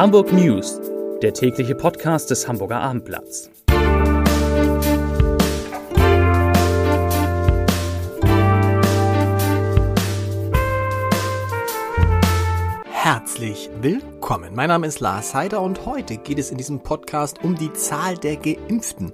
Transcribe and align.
Hamburg 0.00 0.32
News, 0.32 0.80
der 1.20 1.34
tägliche 1.34 1.74
Podcast 1.74 2.30
des 2.30 2.48
Hamburger 2.48 2.80
Abendblatts. 2.80 3.50
Herzlich 12.90 13.68
willkommen. 13.82 14.54
Mein 14.54 14.68
Name 14.68 14.86
ist 14.86 15.00
Lars 15.00 15.34
Heider 15.34 15.60
und 15.60 15.84
heute 15.84 16.16
geht 16.16 16.38
es 16.38 16.50
in 16.50 16.56
diesem 16.56 16.80
Podcast 16.80 17.44
um 17.44 17.54
die 17.56 17.70
Zahl 17.74 18.16
der 18.16 18.36
Geimpften 18.36 19.12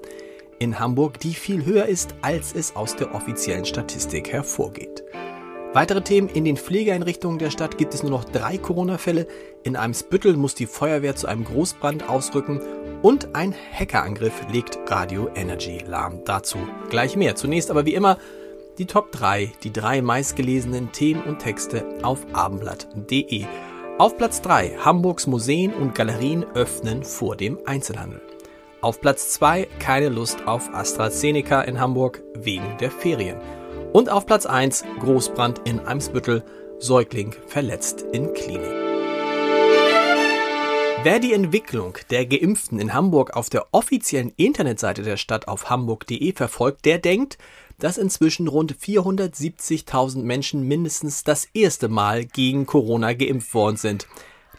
in 0.60 0.78
Hamburg, 0.78 1.18
die 1.18 1.34
viel 1.34 1.64
höher 1.64 1.86
ist, 1.86 2.14
als 2.22 2.54
es 2.54 2.76
aus 2.76 2.94
der 2.94 3.12
offiziellen 3.12 3.64
Statistik 3.64 4.30
hervorgeht. 4.30 5.02
Weitere 5.76 6.00
Themen. 6.00 6.30
In 6.30 6.46
den 6.46 6.56
Pflegeeinrichtungen 6.56 7.38
der 7.38 7.50
Stadt 7.50 7.76
gibt 7.76 7.92
es 7.92 8.02
nur 8.02 8.10
noch 8.10 8.24
drei 8.24 8.56
Corona-Fälle. 8.56 9.26
In 9.62 9.76
Eimsbüttel 9.76 10.34
muss 10.34 10.54
die 10.54 10.64
Feuerwehr 10.64 11.16
zu 11.16 11.26
einem 11.26 11.44
Großbrand 11.44 12.08
ausrücken. 12.08 12.62
Und 13.02 13.36
ein 13.36 13.54
Hackerangriff 13.78 14.32
legt 14.50 14.78
Radio 14.86 15.28
Energy 15.34 15.84
lahm. 15.86 16.22
Dazu 16.24 16.56
gleich 16.88 17.14
mehr. 17.14 17.36
Zunächst 17.36 17.70
aber 17.70 17.84
wie 17.84 17.92
immer 17.92 18.16
die 18.78 18.86
Top 18.86 19.12
3, 19.12 19.52
die 19.64 19.70
drei 19.70 20.00
meistgelesenen 20.00 20.92
Themen 20.92 21.22
und 21.24 21.40
Texte 21.40 21.84
auf 22.02 22.24
abendblatt.de. 22.32 23.44
Auf 23.98 24.16
Platz 24.16 24.40
3 24.40 24.78
Hamburgs 24.78 25.26
Museen 25.26 25.74
und 25.74 25.94
Galerien 25.94 26.46
öffnen 26.54 27.02
vor 27.02 27.36
dem 27.36 27.58
Einzelhandel. 27.66 28.22
Auf 28.80 29.02
Platz 29.02 29.28
2 29.32 29.68
keine 29.78 30.08
Lust 30.08 30.46
auf 30.46 30.72
AstraZeneca 30.72 31.60
in 31.60 31.78
Hamburg 31.78 32.22
wegen 32.34 32.78
der 32.80 32.90
Ferien. 32.90 33.36
Und 33.96 34.10
auf 34.10 34.26
Platz 34.26 34.44
1 34.44 34.84
Großbrand 35.00 35.62
in 35.64 35.80
Eimsbüttel, 35.80 36.44
Säugling 36.78 37.34
verletzt 37.46 38.04
in 38.12 38.34
Klinik. 38.34 38.68
Wer 41.02 41.18
die 41.18 41.32
Entwicklung 41.32 41.96
der 42.10 42.26
Geimpften 42.26 42.78
in 42.78 42.92
Hamburg 42.92 43.34
auf 43.34 43.48
der 43.48 43.68
offiziellen 43.72 44.34
Internetseite 44.36 45.00
der 45.00 45.16
Stadt 45.16 45.48
auf 45.48 45.70
hamburg.de 45.70 46.34
verfolgt, 46.34 46.84
der 46.84 46.98
denkt, 46.98 47.38
dass 47.78 47.96
inzwischen 47.96 48.48
rund 48.48 48.76
470.000 48.76 50.18
Menschen 50.18 50.68
mindestens 50.68 51.24
das 51.24 51.48
erste 51.54 51.88
Mal 51.88 52.26
gegen 52.26 52.66
Corona 52.66 53.14
geimpft 53.14 53.54
worden 53.54 53.78
sind. 53.78 54.06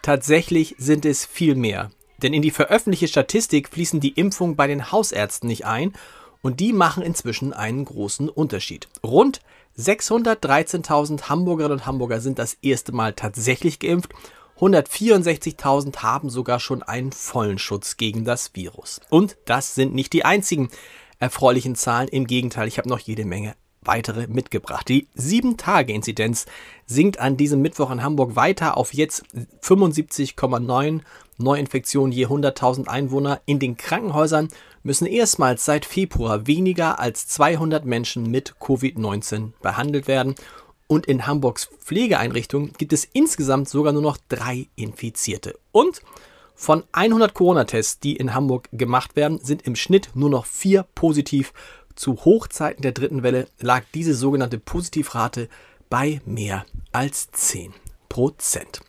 Tatsächlich 0.02 0.74
sind 0.78 1.06
es 1.06 1.24
viel 1.24 1.54
mehr. 1.54 1.92
Denn 2.20 2.34
in 2.34 2.42
die 2.42 2.50
veröffentlichte 2.50 3.06
Statistik 3.06 3.68
fließen 3.68 4.00
die 4.00 4.14
Impfungen 4.14 4.56
bei 4.56 4.66
den 4.66 4.90
Hausärzten 4.90 5.48
nicht 5.48 5.64
ein 5.64 5.92
und 6.42 6.60
die 6.60 6.72
machen 6.72 7.02
inzwischen 7.02 7.52
einen 7.52 7.84
großen 7.84 8.28
Unterschied. 8.28 8.88
Rund 9.04 9.40
613.000 9.78 11.28
Hamburgerinnen 11.28 11.78
und 11.78 11.86
Hamburger 11.86 12.20
sind 12.20 12.38
das 12.38 12.58
erste 12.62 12.92
Mal 12.92 13.12
tatsächlich 13.12 13.78
geimpft. 13.78 14.12
164.000 14.58 15.98
haben 15.98 16.30
sogar 16.30 16.58
schon 16.58 16.82
einen 16.82 17.12
vollen 17.12 17.58
Schutz 17.58 17.96
gegen 17.96 18.24
das 18.24 18.54
Virus. 18.54 19.00
Und 19.08 19.36
das 19.44 19.76
sind 19.76 19.94
nicht 19.94 20.12
die 20.12 20.24
einzigen 20.24 20.68
erfreulichen 21.20 21.76
Zahlen. 21.76 22.08
Im 22.08 22.26
Gegenteil, 22.26 22.66
ich 22.66 22.78
habe 22.78 22.88
noch 22.88 22.98
jede 22.98 23.24
Menge 23.24 23.54
weitere 23.82 24.26
mitgebracht. 24.26 24.88
Die 24.88 25.06
7-Tage-Inzidenz 25.16 26.46
sinkt 26.86 27.20
an 27.20 27.36
diesem 27.36 27.62
Mittwoch 27.62 27.90
in 27.90 28.02
Hamburg 28.02 28.34
weiter 28.36 28.76
auf 28.76 28.92
jetzt 28.92 29.24
75,9 29.62 31.00
Neuinfektionen 31.38 32.12
je 32.12 32.26
100.000 32.26 32.88
Einwohner. 32.88 33.40
In 33.46 33.60
den 33.60 33.76
Krankenhäusern 33.76 34.48
müssen 34.82 35.06
erstmals 35.06 35.64
seit 35.64 35.84
Februar 35.84 36.46
weniger 36.46 36.98
als 36.98 37.26
200 37.28 37.84
Menschen 37.84 38.30
mit 38.30 38.54
Covid-19 38.60 39.52
behandelt 39.62 40.08
werden. 40.08 40.34
Und 40.86 41.06
in 41.06 41.26
Hamburgs 41.26 41.68
Pflegeeinrichtungen 41.80 42.72
gibt 42.78 42.92
es 42.92 43.04
insgesamt 43.04 43.68
sogar 43.68 43.92
nur 43.92 44.02
noch 44.02 44.16
drei 44.28 44.68
Infizierte. 44.74 45.58
Und 45.72 46.00
von 46.54 46.82
100 46.92 47.34
Corona-Tests, 47.34 48.00
die 48.00 48.16
in 48.16 48.34
Hamburg 48.34 48.68
gemacht 48.72 49.14
werden, 49.14 49.38
sind 49.42 49.62
im 49.62 49.76
Schnitt 49.76 50.10
nur 50.14 50.30
noch 50.30 50.46
vier 50.46 50.84
positiv. 50.94 51.52
Zu 51.94 52.24
Hochzeiten 52.24 52.82
der 52.82 52.92
dritten 52.92 53.22
Welle 53.22 53.48
lag 53.60 53.84
diese 53.94 54.14
sogenannte 54.14 54.58
Positivrate 54.58 55.48
bei 55.90 56.20
mehr 56.24 56.64
als 56.92 57.30
10 57.30 57.74
Prozent. 58.08 58.80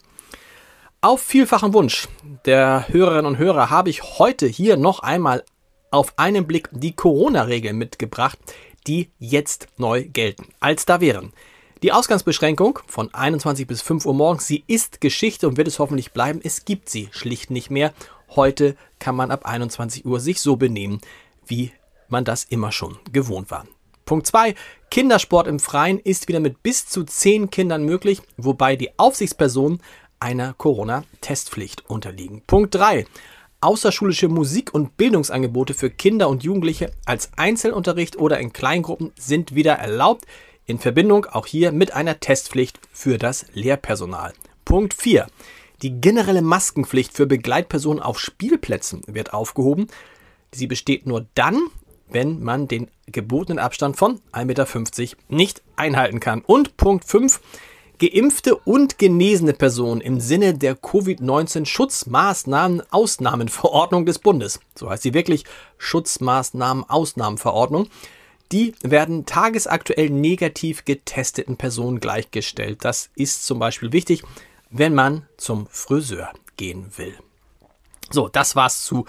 Auf 1.01 1.21
vielfachen 1.21 1.73
Wunsch 1.73 2.07
der 2.45 2.87
Hörerinnen 2.89 3.25
und 3.25 3.37
Hörer 3.37 3.69
habe 3.69 3.89
ich 3.89 4.03
heute 4.19 4.47
hier 4.47 4.75
noch 4.75 4.99
einmal 4.99 5.43
auf 5.91 6.13
einen 6.17 6.47
Blick 6.47 6.69
die 6.71 6.95
Corona-Regeln 6.95 7.77
mitgebracht, 7.77 8.37
die 8.87 9.09
jetzt 9.19 9.67
neu 9.77 10.03
gelten. 10.03 10.47
Als 10.59 10.85
da 10.85 11.01
wären 11.01 11.33
die 11.81 11.93
Ausgangsbeschränkung 11.93 12.79
von 12.87 13.13
21 13.13 13.65
bis 13.65 13.81
5 13.81 14.05
Uhr 14.05 14.13
morgens, 14.13 14.47
sie 14.47 14.63
ist 14.67 14.99
Geschichte 14.99 15.47
und 15.47 15.55
wird 15.55 15.67
es 15.67 15.79
hoffentlich 15.79 16.11
bleiben. 16.11 16.41
Es 16.43 16.65
gibt 16.65 16.89
sie 16.89 17.07
schlicht 17.11 17.51
nicht 17.51 17.69
mehr. 17.69 17.93
Heute 18.35 18.75
kann 18.99 19.15
man 19.15 19.31
ab 19.31 19.45
21 19.45 20.05
Uhr 20.05 20.19
sich 20.19 20.41
so 20.41 20.57
benehmen, 20.57 20.99
wie 21.45 21.71
man 22.09 22.25
das 22.25 22.43
immer 22.43 22.71
schon 22.71 22.97
gewohnt 23.11 23.49
war. 23.49 23.65
Punkt 24.03 24.27
2. 24.27 24.55
Kindersport 24.89 25.47
im 25.47 25.59
Freien 25.59 25.99
ist 25.99 26.27
wieder 26.27 26.39
mit 26.39 26.63
bis 26.63 26.87
zu 26.87 27.03
10 27.03 27.49
Kindern 27.49 27.85
möglich, 27.85 28.21
wobei 28.37 28.75
die 28.75 28.97
Aufsichtspersonen 28.97 29.81
einer 30.19 30.53
Corona-Testpflicht 30.53 31.89
unterliegen. 31.89 32.41
Punkt 32.45 32.75
3. 32.75 33.05
Außerschulische 33.61 34.29
Musik- 34.29 34.73
und 34.73 34.95
Bildungsangebote 34.95 35.73
für 35.73 35.89
Kinder 35.89 36.29
und 36.29 36.43
Jugendliche 36.43 36.91
als 37.05 37.31
Einzelunterricht 37.35 38.17
oder 38.17 38.39
in 38.39 38.53
Kleingruppen 38.53 39.11
sind 39.19 39.53
wieder 39.53 39.73
erlaubt, 39.73 40.25
in 40.65 40.79
Verbindung 40.79 41.25
auch 41.25 41.45
hier 41.45 41.73
mit 41.73 41.93
einer 41.93 42.21
Testpflicht 42.21 42.79
für 42.93 43.17
das 43.17 43.45
Lehrpersonal. 43.53 44.33
Punkt 44.63 44.93
4. 44.93 45.27
Die 45.81 45.99
generelle 45.99 46.41
Maskenpflicht 46.41 47.13
für 47.13 47.25
Begleitpersonen 47.25 48.01
auf 48.01 48.17
Spielplätzen 48.17 49.01
wird 49.07 49.33
aufgehoben. 49.33 49.87
Sie 50.53 50.67
besteht 50.67 51.05
nur 51.05 51.25
dann, 51.35 51.59
wenn 52.07 52.41
man 52.41 52.69
den 52.69 52.89
gebotenen 53.07 53.59
Abstand 53.59 53.97
von 53.97 54.21
1,50 54.31 54.45
Meter 54.45 55.17
nicht 55.27 55.61
einhalten 55.75 56.21
kann. 56.21 56.41
Und 56.41 56.77
Punkt 56.77 57.03
5. 57.03 57.41
Geimpfte 57.99 58.55
und 58.55 58.97
genesene 58.97 59.53
Personen 59.53 60.01
im 60.01 60.19
Sinne 60.19 60.53
der 60.53 60.75
Covid-19 60.75 61.65
Schutzmaßnahmen-Ausnahmenverordnung 61.65 64.05
des 64.05 64.19
Bundes, 64.19 64.59
so 64.75 64.89
heißt 64.89 65.03
sie 65.03 65.13
wirklich 65.13 65.45
Schutzmaßnahmen-Ausnahmenverordnung, 65.77 67.87
die 68.51 68.73
werden 68.81 69.25
tagesaktuell 69.25 70.09
negativ 70.09 70.83
getesteten 70.85 71.57
Personen 71.57 71.99
gleichgestellt. 71.99 72.83
Das 72.83 73.09
ist 73.15 73.45
zum 73.45 73.59
Beispiel 73.59 73.91
wichtig, 73.91 74.23
wenn 74.71 74.95
man 74.95 75.27
zum 75.37 75.67
Friseur 75.67 76.31
gehen 76.57 76.91
will. 76.97 77.13
So, 78.09 78.27
das 78.27 78.55
war's 78.55 78.83
zu 78.83 79.05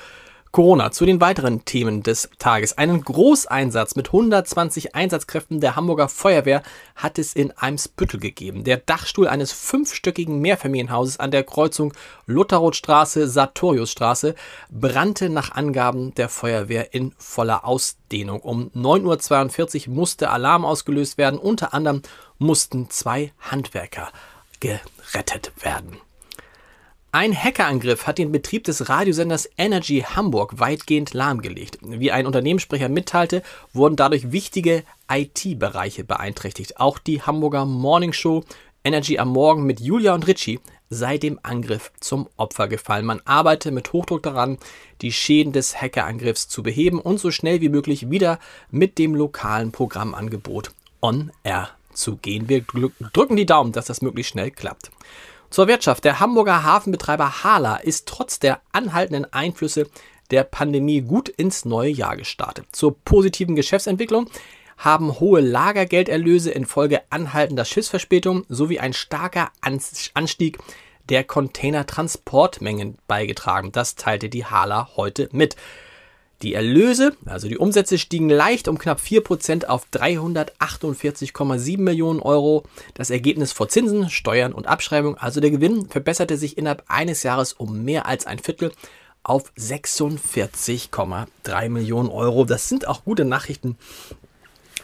Corona. 0.53 0.91
Zu 0.91 1.07
den 1.07 1.21
weiteren 1.21 1.65
Themen 1.65 2.03
des 2.03 2.29
Tages. 2.41 2.77
Einen 2.77 3.05
Großeinsatz 3.05 3.95
mit 3.95 4.09
120 4.09 4.97
Einsatzkräften 4.97 5.61
der 5.61 5.77
Hamburger 5.77 6.09
Feuerwehr 6.09 6.65
hat 6.97 7.21
es 7.21 7.35
in 7.35 7.57
Eimsbüttel 7.57 8.19
gegeben. 8.19 8.65
Der 8.65 8.79
Dachstuhl 8.79 9.29
eines 9.29 9.53
fünfstöckigen 9.53 10.41
Mehrfamilienhauses 10.41 11.21
an 11.21 11.31
der 11.31 11.45
Kreuzung 11.45 11.95
Lutherrothstraße-Sartoriusstraße 12.27 14.35
brannte 14.71 15.29
nach 15.29 15.53
Angaben 15.53 16.17
der 16.17 16.29
Feuerwehr 16.29 16.95
in 16.95 17.13
voller 17.17 17.65
Ausdehnung. 17.65 18.41
Um 18.41 18.73
9.42 18.75 19.87
Uhr 19.87 19.95
musste 19.95 20.31
Alarm 20.31 20.65
ausgelöst 20.65 21.17
werden. 21.17 21.39
Unter 21.39 21.75
anderem 21.75 22.03
mussten 22.39 22.91
zwei 22.91 23.33
Handwerker 23.39 24.11
gerettet 24.59 25.53
werden. 25.63 25.99
Ein 27.13 27.35
Hackerangriff 27.37 28.07
hat 28.07 28.19
den 28.19 28.31
Betrieb 28.31 28.63
des 28.63 28.89
Radiosenders 28.89 29.51
Energy 29.59 30.05
Hamburg 30.15 30.61
weitgehend 30.61 31.13
lahmgelegt. 31.13 31.79
Wie 31.83 32.13
ein 32.13 32.25
Unternehmenssprecher 32.25 32.89
mitteilte, 32.89 33.43
wurden 33.73 33.97
dadurch 33.97 34.31
wichtige 34.31 34.85
IT-Bereiche 35.11 36.05
beeinträchtigt. 36.05 36.79
Auch 36.79 37.01
die 37.01 37.21
Hamburger 37.21 37.65
Morning 37.65 38.13
Show 38.13 38.45
Energy 38.85 39.19
am 39.19 39.31
Morgen 39.31 39.65
mit 39.65 39.81
Julia 39.81 40.15
und 40.15 40.29
Richie 40.29 40.61
sei 40.89 41.19
dem 41.19 41.41
Angriff 41.43 41.91
zum 41.99 42.29
Opfer 42.37 42.69
gefallen. 42.69 43.07
Man 43.07 43.21
arbeite 43.25 43.73
mit 43.73 43.93
Hochdruck 43.93 44.23
daran, 44.23 44.59
die 45.03 45.11
Schäden 45.11 45.53
des 45.53 45.81
Hackerangriffs 45.81 46.47
zu 46.47 46.63
beheben 46.63 47.01
und 47.01 47.19
so 47.19 47.33
schnell 47.33 47.61
wie 47.61 47.71
möglich 47.71 48.11
wieder 48.11 48.39
mit 48.71 48.99
dem 48.99 49.17
lokalen 49.17 49.73
Programmangebot 49.73 50.71
on 51.03 51.33
air 51.43 51.71
zu 51.93 52.17
gehen. 52.19 52.49
Wir 52.49 52.65
drücken 53.13 53.35
die 53.35 53.47
Daumen, 53.47 53.73
dass 53.73 53.87
das 53.87 54.01
möglichst 54.01 54.31
schnell 54.31 54.53
klappt. 54.53 54.93
Zur 55.51 55.67
Wirtschaft. 55.67 56.05
Der 56.05 56.21
Hamburger 56.21 56.63
Hafenbetreiber 56.63 57.43
Hala 57.43 57.77
ist 57.77 58.07
trotz 58.07 58.39
der 58.39 58.61
anhaltenden 58.73 59.31
Einflüsse 59.33 59.89
der 60.31 60.45
Pandemie 60.45 61.01
gut 61.01 61.29
ins 61.29 61.65
neue 61.65 61.91
Jahr 61.91 62.17
gestartet. 62.17 62.67
Zur 62.71 62.97
positiven 62.97 63.57
Geschäftsentwicklung 63.57 64.31
haben 64.79 65.19
hohe 65.19 65.41
Lagergelderlöse 65.41 66.53
infolge 66.53 67.03
anhaltender 67.11 67.65
Schiffsverspätung 67.65 68.45
sowie 68.49 68.79
ein 68.79 68.93
starker 68.93 69.51
Anstieg 69.61 70.59
der 71.09 71.25
Containertransportmengen 71.25 72.97
beigetragen. 73.09 73.73
Das 73.73 73.97
teilte 73.97 74.29
die 74.29 74.47
Hala 74.47 74.91
heute 74.97 75.29
mit. 75.33 75.57
Die 76.43 76.55
Erlöse, 76.55 77.15
also 77.27 77.49
die 77.49 77.59
Umsätze, 77.59 77.99
stiegen 77.99 78.31
leicht 78.31 78.67
um 78.67 78.79
knapp 78.79 78.99
4% 78.99 79.67
auf 79.67 79.87
348,7 79.93 81.79
Millionen 81.79 82.21
Euro. 82.21 82.63
Das 82.95 83.11
Ergebnis 83.11 83.53
vor 83.53 83.69
Zinsen, 83.69 84.09
Steuern 84.09 84.55
und 84.55 84.67
Abschreibung, 84.67 85.19
also 85.19 85.41
der 85.41 85.51
Gewinn, 85.51 85.91
verbesserte 85.91 86.39
sich 86.39 86.57
innerhalb 86.57 86.85
eines 86.89 87.25
Jahres 87.25 87.53
um 87.53 87.85
mehr 87.85 88.07
als 88.07 88.27
ein 88.27 88.39
Viertel 88.39 88.73
auf 89.23 89.53
46,3 89.59 91.69
Millionen 91.69 92.09
Euro. 92.09 92.47
Das 92.47 92.71
sind 92.71 92.89
auch 92.89 93.05
gute 93.05 93.27
Nachrichten 93.27 93.77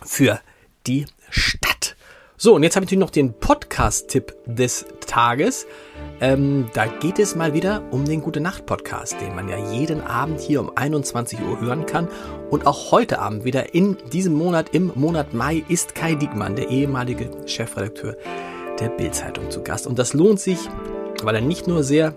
für 0.04 0.42
die 0.86 1.06
Stadt. 1.30 1.96
So, 2.36 2.54
und 2.54 2.64
jetzt 2.64 2.76
habe 2.76 2.84
ich 2.84 2.90
natürlich 2.90 3.00
noch 3.00 3.10
den 3.10 3.32
Podcast-Tipp 3.32 4.34
des 4.44 4.84
Tages. 5.06 5.66
Ähm, 6.20 6.66
da 6.74 6.86
geht 6.86 7.18
es 7.18 7.34
mal 7.34 7.54
wieder 7.54 7.82
um 7.90 8.04
den 8.04 8.20
Gute 8.20 8.40
Nacht 8.40 8.66
Podcast, 8.66 9.20
den 9.20 9.34
man 9.34 9.48
ja 9.48 9.56
jeden 9.72 10.00
Abend 10.00 10.40
hier 10.40 10.60
um 10.60 10.70
21 10.76 11.40
Uhr 11.40 11.60
hören 11.60 11.86
kann. 11.86 12.08
Und 12.50 12.66
auch 12.66 12.92
heute 12.92 13.18
Abend 13.18 13.44
wieder 13.44 13.74
in 13.74 13.96
diesem 14.12 14.34
Monat, 14.34 14.70
im 14.72 14.92
Monat 14.94 15.34
Mai, 15.34 15.64
ist 15.68 15.94
Kai 15.94 16.14
Diekmann, 16.14 16.56
der 16.56 16.68
ehemalige 16.68 17.30
Chefredakteur 17.46 18.16
der 18.78 18.88
Bildzeitung, 18.90 19.50
zu 19.50 19.62
Gast. 19.62 19.86
Und 19.86 19.98
das 19.98 20.12
lohnt 20.12 20.40
sich, 20.40 20.58
weil 21.22 21.34
er 21.34 21.40
nicht 21.40 21.66
nur 21.66 21.82
sehr 21.82 22.14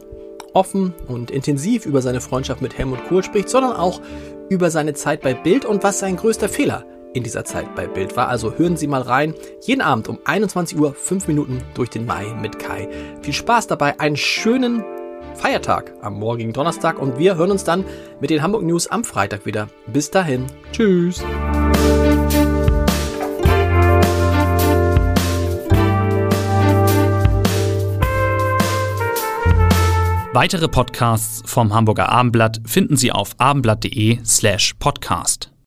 offen 0.54 0.94
und 1.08 1.32
intensiv 1.32 1.86
über 1.86 2.02
seine 2.02 2.22
Freundschaft 2.22 2.62
mit 2.62 2.78
Helmut 2.78 3.06
Kohl 3.08 3.24
spricht, 3.24 3.50
sondern 3.50 3.74
auch 3.74 4.02
über 4.50 4.72
seine 4.72 4.94
Zeit 4.94 5.22
bei 5.22 5.34
Bild 5.34 5.66
und 5.66 5.84
was 5.84 6.00
sein 6.00 6.16
größter 6.16 6.50
Fehler 6.50 6.86
in 7.14 7.24
dieser 7.24 7.46
Zeit 7.46 7.76
bei 7.76 7.88
Bild 7.88 8.16
war. 8.16 8.28
Also 8.28 8.54
hören 8.58 8.78
Sie 8.78 8.88
mal 8.88 9.02
rein. 9.02 9.34
Jeden 9.62 9.82
Abend 9.82 10.08
um 10.08 10.20
21 10.26 10.78
Uhr, 10.80 10.94
5 10.94 11.28
Minuten 11.28 11.62
durch 11.74 11.90
den 11.90 12.06
Mai 12.06 12.34
mit 12.42 12.60
Kai. 12.60 12.88
Viel 13.22 13.34
Spaß 13.34 13.68
dabei, 13.68 14.00
einen 14.00 14.18
schönen 14.18 14.84
Feiertag 15.36 15.94
am 16.02 16.16
morgigen 16.16 16.54
Donnerstag 16.54 17.00
und 17.00 17.18
wir 17.18 17.36
hören 17.36 17.52
uns 17.52 17.64
dann 17.64 17.86
mit 18.20 18.30
den 18.30 18.42
Hamburg 18.42 18.64
News 18.64 18.88
am 18.88 19.04
Freitag 19.04 19.46
wieder. 19.46 19.70
Bis 19.88 20.12
dahin. 20.12 20.48
Tschüss. 20.72 21.24
Weitere 30.32 30.68
Podcasts 30.68 31.42
vom 31.46 31.74
Hamburger 31.74 32.10
Abendblatt 32.10 32.62
finden 32.66 32.96
Sie 32.96 33.12
auf 33.12 33.32
abendblatt.de 33.40 34.20
slash 34.24 34.76
podcast. 34.78 35.52